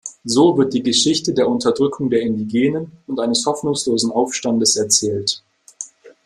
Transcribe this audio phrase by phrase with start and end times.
[0.25, 5.43] So wird die Geschichte der Unterdrückung der Indigenen und eines hoffnungslosen Aufstandes erzählt.